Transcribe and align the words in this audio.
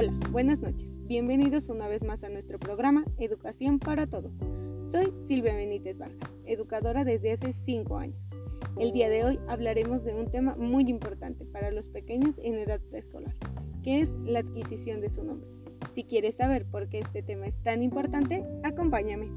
Hola, 0.00 0.12
buenas 0.30 0.60
noches. 0.60 0.88
Bienvenidos 1.08 1.68
una 1.68 1.88
vez 1.88 2.04
más 2.04 2.22
a 2.22 2.28
nuestro 2.28 2.60
programa 2.60 3.04
Educación 3.18 3.80
para 3.80 4.06
Todos. 4.06 4.32
Soy 4.84 5.12
Silvia 5.26 5.56
Benítez 5.56 5.98
Vargas, 5.98 6.30
educadora 6.44 7.02
desde 7.02 7.32
hace 7.32 7.52
5 7.52 7.98
años. 7.98 8.16
El 8.78 8.92
día 8.92 9.10
de 9.10 9.24
hoy 9.24 9.40
hablaremos 9.48 10.04
de 10.04 10.14
un 10.14 10.30
tema 10.30 10.54
muy 10.54 10.88
importante 10.88 11.44
para 11.46 11.72
los 11.72 11.88
pequeños 11.88 12.36
en 12.44 12.54
edad 12.54 12.80
preescolar, 12.80 13.34
que 13.82 14.00
es 14.00 14.10
la 14.24 14.38
adquisición 14.38 15.00
de 15.00 15.10
su 15.10 15.24
nombre. 15.24 15.48
Si 15.92 16.04
quieres 16.04 16.36
saber 16.36 16.64
por 16.64 16.88
qué 16.88 17.00
este 17.00 17.24
tema 17.24 17.48
es 17.48 17.60
tan 17.64 17.82
importante, 17.82 18.44
acompáñame. 18.62 19.32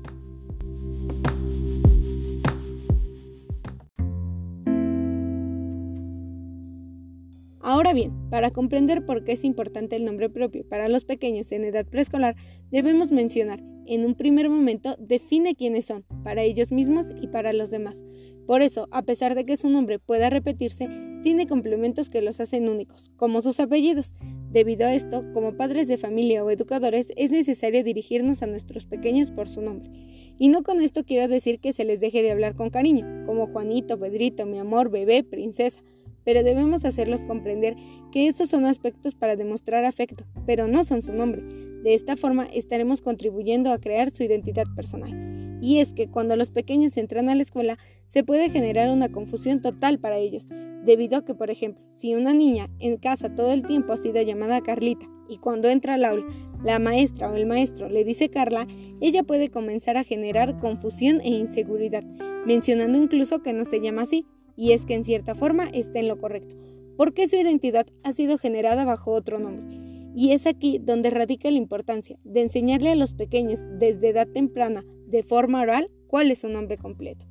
Ahora 7.63 7.93
bien, 7.93 8.11
para 8.31 8.49
comprender 8.49 9.05
por 9.05 9.23
qué 9.23 9.33
es 9.33 9.43
importante 9.43 9.95
el 9.95 10.03
nombre 10.03 10.29
propio 10.29 10.67
para 10.67 10.89
los 10.89 11.05
pequeños 11.05 11.51
en 11.51 11.63
edad 11.63 11.85
preescolar, 11.85 12.35
debemos 12.71 13.11
mencionar, 13.11 13.61
en 13.85 14.03
un 14.03 14.15
primer 14.15 14.49
momento, 14.49 14.95
define 14.99 15.53
quiénes 15.53 15.85
son, 15.85 16.03
para 16.23 16.41
ellos 16.41 16.71
mismos 16.71 17.07
y 17.21 17.27
para 17.27 17.53
los 17.53 17.69
demás. 17.69 18.01
Por 18.47 18.63
eso, 18.63 18.87
a 18.89 19.03
pesar 19.03 19.35
de 19.35 19.45
que 19.45 19.57
su 19.57 19.69
nombre 19.69 19.99
pueda 19.99 20.31
repetirse, 20.31 20.89
tiene 21.23 21.45
complementos 21.45 22.09
que 22.09 22.23
los 22.23 22.39
hacen 22.39 22.67
únicos, 22.67 23.11
como 23.15 23.41
sus 23.41 23.59
apellidos. 23.59 24.15
Debido 24.49 24.87
a 24.87 24.95
esto, 24.95 25.23
como 25.33 25.55
padres 25.55 25.87
de 25.87 25.97
familia 25.97 26.43
o 26.43 26.49
educadores, 26.49 27.13
es 27.15 27.29
necesario 27.29 27.83
dirigirnos 27.83 28.41
a 28.41 28.47
nuestros 28.47 28.87
pequeños 28.87 29.29
por 29.29 29.49
su 29.49 29.61
nombre. 29.61 29.91
Y 30.39 30.49
no 30.49 30.63
con 30.63 30.81
esto 30.81 31.03
quiero 31.03 31.27
decir 31.27 31.59
que 31.59 31.73
se 31.73 31.85
les 31.85 31.99
deje 31.99 32.23
de 32.23 32.31
hablar 32.31 32.55
con 32.55 32.71
cariño, 32.71 33.05
como 33.27 33.45
Juanito, 33.47 33.99
Pedrito, 33.99 34.47
mi 34.47 34.57
amor, 34.57 34.89
bebé, 34.89 35.23
princesa 35.23 35.83
pero 36.23 36.43
debemos 36.43 36.85
hacerlos 36.85 37.25
comprender 37.25 37.75
que 38.11 38.27
estos 38.27 38.49
son 38.49 38.65
aspectos 38.65 39.15
para 39.15 39.35
demostrar 39.35 39.85
afecto, 39.85 40.25
pero 40.45 40.67
no 40.67 40.83
son 40.83 41.01
su 41.01 41.13
nombre. 41.13 41.43
De 41.83 41.93
esta 41.93 42.15
forma 42.15 42.45
estaremos 42.53 43.01
contribuyendo 43.01 43.71
a 43.71 43.79
crear 43.79 44.11
su 44.11 44.23
identidad 44.23 44.65
personal. 44.75 45.59
Y 45.61 45.79
es 45.79 45.93
que 45.93 46.09
cuando 46.09 46.35
los 46.35 46.49
pequeños 46.49 46.97
entran 46.97 47.29
a 47.29 47.35
la 47.35 47.43
escuela 47.43 47.77
se 48.07 48.23
puede 48.23 48.49
generar 48.49 48.89
una 48.89 49.11
confusión 49.11 49.61
total 49.61 49.99
para 49.99 50.17
ellos, 50.17 50.47
debido 50.83 51.17
a 51.17 51.25
que, 51.25 51.35
por 51.35 51.51
ejemplo, 51.51 51.83
si 51.93 52.15
una 52.15 52.33
niña 52.33 52.69
en 52.79 52.97
casa 52.97 53.35
todo 53.35 53.51
el 53.51 53.65
tiempo 53.65 53.93
ha 53.93 53.97
sido 53.97 54.21
llamada 54.21 54.61
Carlita 54.61 55.07
y 55.29 55.37
cuando 55.37 55.69
entra 55.69 55.93
al 55.93 56.05
aula 56.05 56.25
la 56.63 56.79
maestra 56.79 57.31
o 57.31 57.35
el 57.35 57.45
maestro 57.45 57.89
le 57.89 58.03
dice 58.03 58.29
Carla, 58.29 58.67
ella 58.99 59.23
puede 59.23 59.49
comenzar 59.49 59.97
a 59.97 60.03
generar 60.03 60.59
confusión 60.59 61.21
e 61.21 61.29
inseguridad, 61.29 62.03
mencionando 62.45 62.97
incluso 62.97 63.41
que 63.41 63.53
no 63.53 63.65
se 63.65 63.81
llama 63.81 64.03
así, 64.03 64.25
y 64.61 64.73
es 64.73 64.85
que 64.85 64.93
en 64.93 65.05
cierta 65.05 65.33
forma 65.33 65.67
está 65.73 65.97
en 65.97 66.07
lo 66.07 66.19
correcto, 66.19 66.55
porque 66.95 67.27
su 67.27 67.35
identidad 67.35 67.87
ha 68.03 68.13
sido 68.13 68.37
generada 68.37 68.85
bajo 68.85 69.11
otro 69.11 69.39
nombre. 69.39 69.75
Y 70.15 70.33
es 70.33 70.45
aquí 70.45 70.77
donde 70.77 71.09
radica 71.09 71.49
la 71.49 71.57
importancia 71.57 72.19
de 72.23 72.41
enseñarle 72.41 72.91
a 72.91 72.95
los 72.95 73.15
pequeños 73.15 73.65
desde 73.79 74.09
edad 74.09 74.27
temprana, 74.27 74.85
de 75.07 75.23
forma 75.23 75.61
oral, 75.61 75.89
cuál 76.05 76.29
es 76.29 76.41
su 76.41 76.47
nombre 76.47 76.77
completo, 76.77 77.25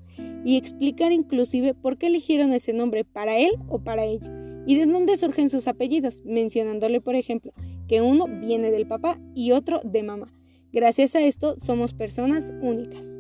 y 0.45 0.57
explicar 0.57 1.13
inclusive 1.13 1.73
por 1.73 1.99
qué 1.99 2.09
eligieron 2.09 2.53
ese 2.53 2.73
nombre 2.73 3.05
para 3.05 3.39
él 3.39 3.53
o 3.69 3.79
para 3.79 4.05
ella, 4.05 4.27
y 4.67 4.77
de 4.77 4.87
dónde 4.87 5.17
surgen 5.17 5.51
sus 5.51 5.69
apellidos, 5.69 6.25
mencionándole, 6.25 7.01
por 7.01 7.15
ejemplo, 7.15 7.53
que 7.87 8.03
uno 8.03 8.27
viene 8.27 8.73
del 8.73 8.89
papá 8.89 9.21
y 9.37 9.53
otro 9.53 9.81
de 9.85 10.03
mamá. 10.03 10.35
Gracias 10.73 11.15
a 11.15 11.21
esto 11.21 11.55
somos 11.61 11.95
personas 11.95 12.53
únicas. 12.61 13.20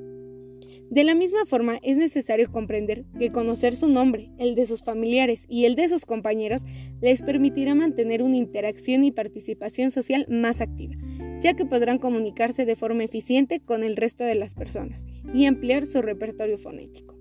De 0.90 1.04
la 1.04 1.14
misma 1.14 1.46
forma, 1.46 1.78
es 1.82 1.96
necesario 1.96 2.50
comprender 2.50 3.04
que 3.16 3.30
conocer 3.30 3.76
su 3.76 3.86
nombre, 3.86 4.32
el 4.38 4.56
de 4.56 4.66
sus 4.66 4.82
familiares 4.82 5.46
y 5.48 5.64
el 5.64 5.76
de 5.76 5.88
sus 5.88 6.04
compañeros 6.04 6.62
les 7.00 7.22
permitirá 7.22 7.76
mantener 7.76 8.24
una 8.24 8.36
interacción 8.36 9.04
y 9.04 9.12
participación 9.12 9.92
social 9.92 10.26
más 10.28 10.60
activa, 10.60 10.96
ya 11.40 11.54
que 11.54 11.64
podrán 11.64 11.98
comunicarse 11.98 12.64
de 12.64 12.74
forma 12.74 13.04
eficiente 13.04 13.60
con 13.60 13.84
el 13.84 13.96
resto 13.96 14.24
de 14.24 14.34
las 14.34 14.54
personas 14.54 15.06
y 15.32 15.46
ampliar 15.46 15.86
su 15.86 16.02
repertorio 16.02 16.58
fonético. 16.58 17.19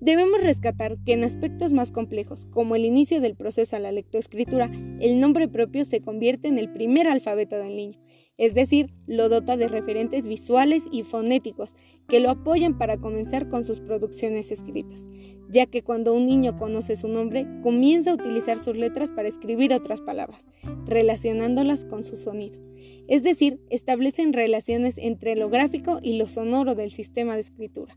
Debemos 0.00 0.42
rescatar 0.42 0.96
que 1.04 1.12
en 1.12 1.24
aspectos 1.24 1.72
más 1.72 1.90
complejos, 1.90 2.46
como 2.46 2.76
el 2.76 2.84
inicio 2.84 3.20
del 3.20 3.36
proceso 3.36 3.76
a 3.76 3.80
la 3.80 3.92
lectoescritura, 3.92 4.70
el 5.00 5.20
nombre 5.20 5.48
propio 5.48 5.84
se 5.84 6.00
convierte 6.00 6.48
en 6.48 6.58
el 6.58 6.72
primer 6.72 7.08
alfabeto 7.08 7.56
del 7.56 7.76
niño 7.76 7.98
es 8.38 8.54
decir, 8.54 8.94
lo 9.08 9.28
dota 9.28 9.56
de 9.56 9.66
referentes 9.66 10.28
visuales 10.28 10.84
y 10.92 11.02
fonéticos 11.02 11.74
que 12.08 12.20
lo 12.20 12.30
apoyan 12.30 12.78
para 12.78 12.96
comenzar 12.96 13.48
con 13.48 13.64
sus 13.64 13.80
producciones 13.80 14.52
escritas, 14.52 15.04
ya 15.50 15.66
que 15.66 15.82
cuando 15.82 16.14
un 16.14 16.26
niño 16.26 16.56
conoce 16.56 16.94
su 16.94 17.08
nombre, 17.08 17.46
comienza 17.62 18.12
a 18.12 18.14
utilizar 18.14 18.58
sus 18.58 18.76
letras 18.76 19.10
para 19.10 19.28
escribir 19.28 19.74
otras 19.74 20.00
palabras, 20.00 20.46
relacionándolas 20.86 21.84
con 21.84 22.04
su 22.04 22.16
sonido. 22.16 22.60
Es 23.08 23.24
decir, 23.24 23.60
establecen 23.70 24.32
relaciones 24.32 24.98
entre 24.98 25.34
lo 25.34 25.50
gráfico 25.50 25.98
y 26.00 26.16
lo 26.16 26.28
sonoro 26.28 26.76
del 26.76 26.92
sistema 26.92 27.34
de 27.34 27.40
escritura. 27.40 27.96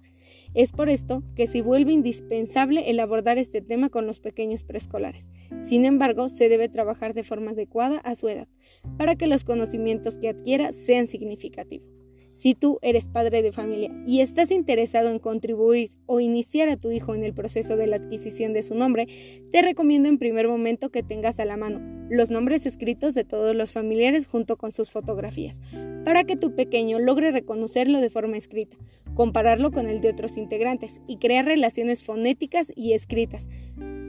Es 0.53 0.73
por 0.73 0.89
esto 0.89 1.23
que 1.35 1.47
se 1.47 1.61
vuelve 1.61 1.93
indispensable 1.93 2.89
el 2.89 2.99
abordar 2.99 3.37
este 3.37 3.61
tema 3.61 3.89
con 3.89 4.05
los 4.05 4.19
pequeños 4.19 4.63
preescolares. 4.63 5.29
Sin 5.61 5.85
embargo, 5.85 6.27
se 6.27 6.49
debe 6.49 6.67
trabajar 6.67 7.13
de 7.13 7.23
forma 7.23 7.51
adecuada 7.51 7.99
a 7.99 8.15
su 8.15 8.27
edad, 8.27 8.49
para 8.97 9.15
que 9.15 9.27
los 9.27 9.45
conocimientos 9.45 10.17
que 10.17 10.29
adquiera 10.29 10.73
sean 10.73 11.07
significativos. 11.07 11.87
Si 12.33 12.55
tú 12.55 12.79
eres 12.81 13.07
padre 13.07 13.43
de 13.43 13.51
familia 13.51 13.91
y 14.07 14.21
estás 14.21 14.49
interesado 14.51 15.09
en 15.09 15.19
contribuir 15.19 15.91
o 16.05 16.19
iniciar 16.19 16.69
a 16.69 16.77
tu 16.77 16.91
hijo 16.91 17.13
en 17.13 17.23
el 17.23 17.33
proceso 17.33 17.77
de 17.77 17.87
la 17.87 17.97
adquisición 17.97 18.51
de 18.51 18.63
su 18.63 18.73
nombre, 18.73 19.07
te 19.51 19.61
recomiendo 19.61 20.09
en 20.09 20.17
primer 20.17 20.47
momento 20.47 20.89
que 20.89 21.03
tengas 21.03 21.39
a 21.39 21.45
la 21.45 21.55
mano 21.55 21.79
los 22.09 22.31
nombres 22.31 22.65
escritos 22.65 23.13
de 23.13 23.23
todos 23.23 23.55
los 23.55 23.73
familiares 23.73 24.25
junto 24.25 24.57
con 24.57 24.71
sus 24.71 24.89
fotografías, 24.89 25.61
para 26.03 26.23
que 26.23 26.35
tu 26.35 26.55
pequeño 26.55 26.99
logre 26.99 27.31
reconocerlo 27.31 28.01
de 28.01 28.09
forma 28.09 28.37
escrita, 28.37 28.75
compararlo 29.15 29.71
con 29.71 29.87
el 29.87 30.01
de 30.01 30.09
otros 30.09 30.37
integrantes 30.37 31.01
y 31.07 31.17
crear 31.17 31.45
relaciones 31.45 32.03
fonéticas 32.03 32.71
y 32.75 32.93
escritas. 32.93 33.47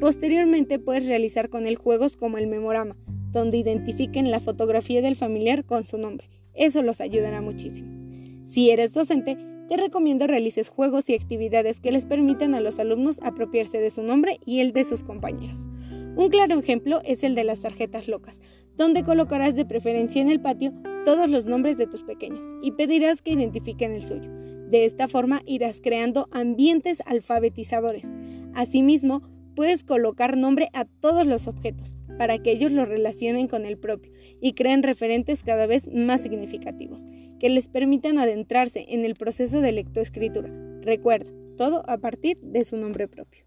Posteriormente 0.00 0.78
puedes 0.78 1.06
realizar 1.06 1.48
con 1.48 1.66
él 1.66 1.76
juegos 1.76 2.16
como 2.16 2.38
el 2.38 2.46
memorama, 2.46 2.96
donde 3.30 3.58
identifiquen 3.58 4.30
la 4.30 4.40
fotografía 4.40 5.02
del 5.02 5.16
familiar 5.16 5.64
con 5.64 5.84
su 5.84 5.98
nombre. 5.98 6.28
Eso 6.54 6.82
los 6.82 7.00
ayudará 7.00 7.40
muchísimo. 7.40 7.88
Si 8.46 8.70
eres 8.70 8.92
docente, 8.92 9.36
te 9.68 9.76
recomiendo 9.76 10.26
realices 10.26 10.68
juegos 10.68 11.08
y 11.08 11.14
actividades 11.14 11.80
que 11.80 11.92
les 11.92 12.04
permitan 12.04 12.54
a 12.54 12.60
los 12.60 12.78
alumnos 12.78 13.18
apropiarse 13.22 13.78
de 13.78 13.90
su 13.90 14.02
nombre 14.02 14.38
y 14.44 14.60
el 14.60 14.72
de 14.72 14.84
sus 14.84 15.02
compañeros. 15.02 15.68
Un 16.14 16.28
claro 16.28 16.58
ejemplo 16.58 17.00
es 17.04 17.24
el 17.24 17.34
de 17.34 17.44
las 17.44 17.62
tarjetas 17.62 18.06
locas, 18.06 18.40
donde 18.76 19.02
colocarás 19.02 19.54
de 19.54 19.64
preferencia 19.64 20.20
en 20.20 20.30
el 20.30 20.40
patio 20.40 20.74
todos 21.04 21.30
los 21.30 21.46
nombres 21.46 21.78
de 21.78 21.86
tus 21.86 22.02
pequeños 22.02 22.44
y 22.62 22.72
pedirás 22.72 23.22
que 23.22 23.32
identifiquen 23.32 23.92
el 23.92 24.02
suyo. 24.02 24.30
De 24.72 24.86
esta 24.86 25.06
forma 25.06 25.42
irás 25.44 25.82
creando 25.82 26.28
ambientes 26.30 27.02
alfabetizadores. 27.04 28.10
Asimismo, 28.54 29.20
puedes 29.54 29.84
colocar 29.84 30.38
nombre 30.38 30.70
a 30.72 30.86
todos 30.86 31.26
los 31.26 31.46
objetos, 31.46 31.98
para 32.16 32.38
que 32.38 32.52
ellos 32.52 32.72
lo 32.72 32.86
relacionen 32.86 33.48
con 33.48 33.66
el 33.66 33.76
propio 33.76 34.10
y 34.40 34.54
creen 34.54 34.82
referentes 34.82 35.44
cada 35.44 35.66
vez 35.66 35.92
más 35.92 36.22
significativos, 36.22 37.04
que 37.38 37.50
les 37.50 37.68
permitan 37.68 38.16
adentrarse 38.16 38.86
en 38.88 39.04
el 39.04 39.14
proceso 39.14 39.60
de 39.60 39.72
lectoescritura. 39.72 40.50
Recuerda, 40.80 41.30
todo 41.58 41.82
a 41.86 41.98
partir 41.98 42.38
de 42.40 42.64
su 42.64 42.78
nombre 42.78 43.08
propio. 43.08 43.44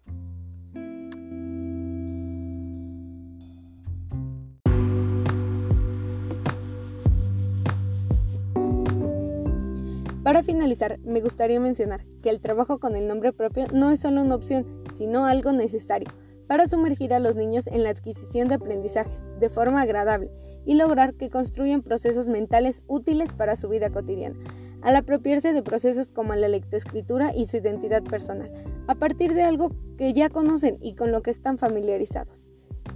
Para 10.26 10.42
finalizar, 10.42 10.98
me 11.04 11.20
gustaría 11.20 11.60
mencionar 11.60 12.04
que 12.20 12.30
el 12.30 12.40
trabajo 12.40 12.80
con 12.80 12.96
el 12.96 13.06
nombre 13.06 13.32
propio 13.32 13.66
no 13.72 13.92
es 13.92 14.00
solo 14.00 14.22
una 14.22 14.34
opción, 14.34 14.82
sino 14.92 15.24
algo 15.24 15.52
necesario 15.52 16.08
para 16.48 16.66
sumergir 16.66 17.14
a 17.14 17.20
los 17.20 17.36
niños 17.36 17.68
en 17.68 17.84
la 17.84 17.90
adquisición 17.90 18.48
de 18.48 18.56
aprendizajes 18.56 19.24
de 19.38 19.48
forma 19.48 19.82
agradable 19.82 20.32
y 20.64 20.74
lograr 20.74 21.14
que 21.14 21.30
construyan 21.30 21.82
procesos 21.82 22.26
mentales 22.26 22.82
útiles 22.88 23.32
para 23.34 23.54
su 23.54 23.68
vida 23.68 23.90
cotidiana, 23.90 24.36
al 24.82 24.96
apropiarse 24.96 25.52
de 25.52 25.62
procesos 25.62 26.10
como 26.10 26.34
la 26.34 26.48
lectoescritura 26.48 27.32
y 27.32 27.46
su 27.46 27.58
identidad 27.58 28.02
personal, 28.02 28.50
a 28.88 28.96
partir 28.96 29.32
de 29.32 29.44
algo 29.44 29.70
que 29.96 30.12
ya 30.12 30.28
conocen 30.28 30.76
y 30.80 30.96
con 30.96 31.12
lo 31.12 31.22
que 31.22 31.30
están 31.30 31.56
familiarizados. 31.56 32.44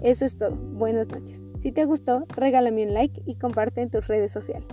Eso 0.03 0.25
es 0.25 0.37
todo. 0.37 0.57
Buenas 0.57 1.07
noches. 1.07 1.47
Si 1.59 1.71
te 1.71 1.85
gustó, 1.85 2.27
regálame 2.35 2.85
un 2.89 2.93
like 2.93 3.23
y 3.25 3.37
comparte 3.37 3.83
en 3.83 3.91
tus 3.91 4.09
redes 4.09 4.33
sociales. 4.33 4.67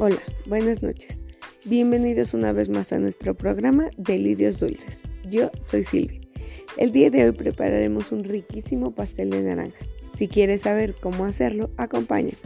Hola, 0.00 0.22
buenas 0.46 0.80
noches. 0.80 1.20
Bienvenidos 1.64 2.32
una 2.32 2.52
vez 2.52 2.68
más 2.68 2.92
a 2.92 3.00
nuestro 3.00 3.34
programa 3.34 3.90
Delirios 3.96 4.60
Dulces. 4.60 5.02
Yo 5.28 5.50
soy 5.64 5.82
Silvia. 5.82 6.20
El 6.76 6.92
día 6.92 7.10
de 7.10 7.24
hoy 7.24 7.32
prepararemos 7.32 8.12
un 8.12 8.22
riquísimo 8.22 8.94
pastel 8.94 9.30
de 9.30 9.42
naranja. 9.42 9.84
Si 10.14 10.28
quieres 10.28 10.60
saber 10.60 10.94
cómo 10.94 11.24
hacerlo, 11.24 11.70
acompáñame. 11.76 12.38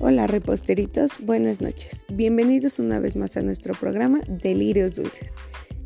Hola 0.00 0.26
reposteritos, 0.26 1.12
buenas 1.20 1.60
noches. 1.60 2.04
Bienvenidos 2.08 2.78
una 2.78 3.00
vez 3.00 3.16
más 3.16 3.36
a 3.36 3.42
nuestro 3.42 3.74
programa 3.74 4.20
Delirios 4.28 4.94
Dulces. 4.94 5.34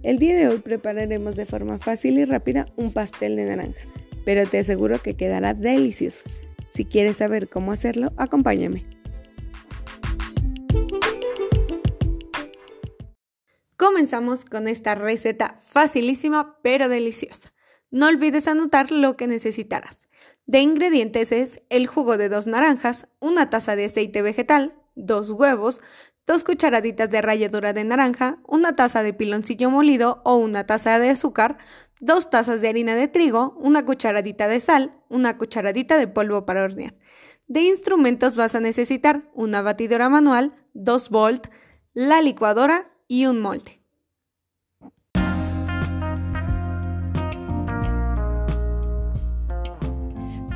El 0.02 0.18
día 0.18 0.34
de 0.34 0.48
hoy 0.48 0.58
prepararemos 0.60 1.36
de 1.36 1.44
forma 1.44 1.78
fácil 1.78 2.18
y 2.18 2.24
rápida 2.24 2.64
un 2.76 2.90
pastel 2.90 3.36
de 3.36 3.44
naranja, 3.44 3.86
pero 4.24 4.46
te 4.46 4.58
aseguro 4.58 4.98
que 4.98 5.14
quedará 5.14 5.52
delicioso. 5.52 6.24
Si 6.70 6.86
quieres 6.86 7.18
saber 7.18 7.50
cómo 7.50 7.70
hacerlo, 7.70 8.14
acompáñame. 8.16 8.86
Comenzamos 13.76 14.46
con 14.46 14.68
esta 14.68 14.94
receta 14.94 15.56
facilísima 15.58 16.58
pero 16.62 16.88
deliciosa. 16.88 17.52
No 17.90 18.06
olvides 18.06 18.48
anotar 18.48 18.90
lo 18.92 19.18
que 19.18 19.26
necesitarás. 19.26 20.08
De 20.46 20.60
ingredientes 20.60 21.30
es 21.30 21.60
el 21.68 21.86
jugo 21.86 22.16
de 22.16 22.30
dos 22.30 22.46
naranjas, 22.46 23.06
una 23.20 23.50
taza 23.50 23.76
de 23.76 23.84
aceite 23.84 24.22
vegetal, 24.22 24.74
dos 24.94 25.30
huevos, 25.30 25.82
dos 26.30 26.44
cucharaditas 26.44 27.10
de 27.10 27.20
ralladura 27.22 27.72
de 27.72 27.82
naranja, 27.82 28.38
una 28.46 28.76
taza 28.76 29.02
de 29.02 29.12
piloncillo 29.12 29.68
molido 29.68 30.22
o 30.24 30.36
una 30.36 30.64
taza 30.64 31.00
de 31.00 31.10
azúcar, 31.10 31.58
dos 31.98 32.30
tazas 32.30 32.60
de 32.60 32.68
harina 32.68 32.94
de 32.94 33.08
trigo, 33.08 33.56
una 33.58 33.84
cucharadita 33.84 34.46
de 34.46 34.60
sal, 34.60 34.94
una 35.08 35.36
cucharadita 35.36 35.98
de 35.98 36.06
polvo 36.06 36.46
para 36.46 36.62
hornear. 36.62 36.94
De 37.48 37.62
instrumentos 37.62 38.36
vas 38.36 38.54
a 38.54 38.60
necesitar 38.60 39.28
una 39.34 39.60
batidora 39.60 40.08
manual, 40.08 40.54
dos 40.72 41.10
volt, 41.10 41.48
la 41.94 42.22
licuadora 42.22 42.92
y 43.08 43.26
un 43.26 43.40
molde. 43.40 43.80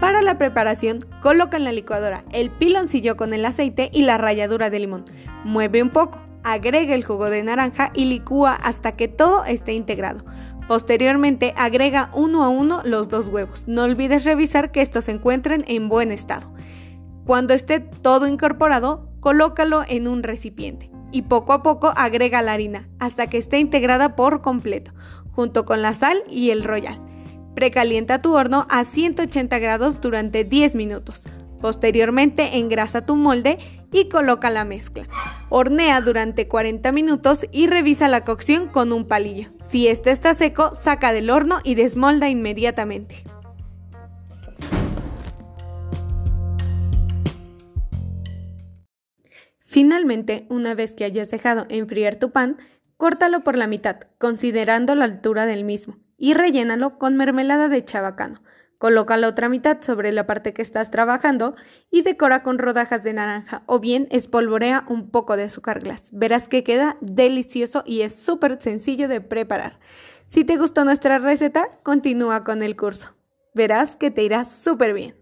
Para 0.00 0.22
la 0.22 0.38
preparación, 0.38 1.00
coloca 1.20 1.56
en 1.56 1.64
la 1.64 1.72
licuadora 1.72 2.24
el 2.30 2.50
piloncillo 2.50 3.16
con 3.16 3.34
el 3.34 3.44
aceite 3.44 3.90
y 3.92 4.02
la 4.02 4.18
ralladura 4.18 4.70
de 4.70 4.78
limón. 4.78 5.04
Mueve 5.44 5.82
un 5.82 5.90
poco, 5.90 6.18
agrega 6.42 6.94
el 6.94 7.04
jugo 7.04 7.30
de 7.30 7.42
naranja 7.42 7.90
y 7.94 8.06
licúa 8.06 8.54
hasta 8.54 8.92
que 8.92 9.08
todo 9.08 9.44
esté 9.44 9.74
integrado. 9.74 10.24
Posteriormente, 10.66 11.52
agrega 11.56 12.10
uno 12.14 12.42
a 12.42 12.48
uno 12.48 12.80
los 12.84 13.08
dos 13.08 13.28
huevos. 13.28 13.68
No 13.68 13.84
olvides 13.84 14.24
revisar 14.24 14.72
que 14.72 14.80
estos 14.80 15.04
se 15.04 15.12
encuentren 15.12 15.64
en 15.68 15.88
buen 15.88 16.10
estado. 16.10 16.50
Cuando 17.26 17.52
esté 17.52 17.80
todo 17.80 18.26
incorporado, 18.26 19.10
colócalo 19.20 19.82
en 19.86 20.08
un 20.08 20.22
recipiente 20.22 20.90
y 21.10 21.22
poco 21.22 21.52
a 21.52 21.62
poco 21.62 21.92
agrega 21.96 22.42
la 22.42 22.52
harina 22.52 22.88
hasta 22.98 23.28
que 23.28 23.38
esté 23.38 23.58
integrada 23.58 24.16
por 24.16 24.42
completo, 24.42 24.92
junto 25.30 25.64
con 25.64 25.80
la 25.80 25.94
sal 25.94 26.24
y 26.28 26.50
el 26.50 26.64
royal. 26.64 27.00
Precalienta 27.54 28.20
tu 28.20 28.34
horno 28.34 28.66
a 28.68 28.84
180 28.84 29.58
grados 29.58 30.00
durante 30.00 30.44
10 30.44 30.74
minutos. 30.74 31.24
Posteriormente 31.60 32.58
engrasa 32.58 33.06
tu 33.06 33.16
molde 33.16 33.58
y 33.92 34.08
coloca 34.08 34.50
la 34.50 34.64
mezcla. 34.64 35.06
Hornea 35.56 36.00
durante 36.00 36.48
40 36.48 36.90
minutos 36.90 37.46
y 37.52 37.68
revisa 37.68 38.08
la 38.08 38.24
cocción 38.24 38.66
con 38.66 38.92
un 38.92 39.06
palillo. 39.06 39.50
Si 39.62 39.86
este 39.86 40.10
está 40.10 40.34
seco, 40.34 40.74
saca 40.74 41.12
del 41.12 41.30
horno 41.30 41.60
y 41.62 41.76
desmolda 41.76 42.28
inmediatamente. 42.28 43.22
Finalmente, 49.60 50.44
una 50.48 50.74
vez 50.74 50.90
que 50.90 51.04
hayas 51.04 51.30
dejado 51.30 51.66
enfriar 51.68 52.16
tu 52.16 52.32
pan, 52.32 52.58
córtalo 52.96 53.44
por 53.44 53.56
la 53.56 53.68
mitad, 53.68 54.00
considerando 54.18 54.96
la 54.96 55.04
altura 55.04 55.46
del 55.46 55.62
mismo 55.62 55.98
y 56.18 56.34
rellénalo 56.34 56.98
con 56.98 57.16
mermelada 57.16 57.68
de 57.68 57.80
chabacano. 57.84 58.42
Coloca 58.84 59.16
la 59.16 59.28
otra 59.28 59.48
mitad 59.48 59.80
sobre 59.80 60.12
la 60.12 60.26
parte 60.26 60.52
que 60.52 60.60
estás 60.60 60.90
trabajando 60.90 61.56
y 61.90 62.02
decora 62.02 62.42
con 62.42 62.58
rodajas 62.58 63.02
de 63.02 63.14
naranja 63.14 63.62
o 63.64 63.80
bien 63.80 64.08
espolvorea 64.10 64.84
un 64.90 65.10
poco 65.10 65.38
de 65.38 65.44
azúcar 65.44 65.80
glass. 65.80 66.10
Verás 66.12 66.48
que 66.48 66.64
queda 66.64 66.98
delicioso 67.00 67.82
y 67.86 68.02
es 68.02 68.14
súper 68.14 68.60
sencillo 68.60 69.08
de 69.08 69.22
preparar. 69.22 69.80
Si 70.26 70.44
te 70.44 70.58
gustó 70.58 70.84
nuestra 70.84 71.18
receta, 71.18 71.80
continúa 71.82 72.44
con 72.44 72.62
el 72.62 72.76
curso. 72.76 73.16
Verás 73.54 73.96
que 73.96 74.10
te 74.10 74.22
irá 74.22 74.44
súper 74.44 74.92
bien. 74.92 75.16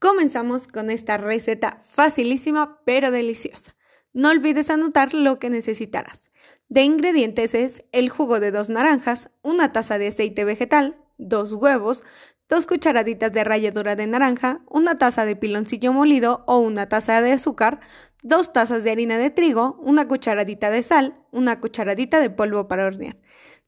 Comenzamos 0.00 0.66
con 0.66 0.90
esta 0.90 1.16
receta 1.16 1.78
facilísima 1.80 2.80
pero 2.84 3.12
deliciosa. 3.12 3.76
No 4.12 4.30
olvides 4.30 4.68
anotar 4.68 5.14
lo 5.14 5.38
que 5.38 5.48
necesitarás. 5.48 6.32
De 6.68 6.82
ingredientes 6.82 7.54
es 7.54 7.84
el 7.92 8.08
jugo 8.08 8.40
de 8.40 8.50
dos 8.50 8.68
naranjas, 8.68 9.30
una 9.42 9.70
taza 9.70 9.96
de 9.98 10.08
aceite 10.08 10.44
vegetal, 10.44 10.96
dos 11.18 11.52
huevos, 11.52 12.04
dos 12.48 12.66
cucharaditas 12.66 13.32
de 13.32 13.44
ralladura 13.44 13.96
de 13.96 14.06
naranja, 14.06 14.60
una 14.68 14.98
taza 14.98 15.24
de 15.24 15.36
piloncillo 15.36 15.92
molido 15.92 16.44
o 16.46 16.58
una 16.58 16.88
taza 16.88 17.20
de 17.20 17.32
azúcar, 17.32 17.80
dos 18.22 18.52
tazas 18.52 18.84
de 18.84 18.90
harina 18.90 19.18
de 19.18 19.30
trigo, 19.30 19.78
una 19.80 20.08
cucharadita 20.08 20.70
de 20.70 20.82
sal, 20.82 21.18
una 21.30 21.60
cucharadita 21.60 22.20
de 22.20 22.30
polvo 22.30 22.68
para 22.68 22.86
hornear. 22.86 23.16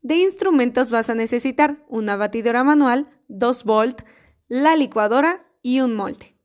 De 0.02 0.16
instrumentos 0.16 0.90
vas 0.90 1.10
a 1.10 1.14
necesitar 1.14 1.84
una 1.88 2.16
batidora 2.16 2.64
manual, 2.64 3.08
dos 3.28 3.64
volt, 3.64 4.02
la 4.48 4.76
licuadora 4.76 5.46
y 5.62 5.80
un 5.80 5.96
molde. 5.96 6.35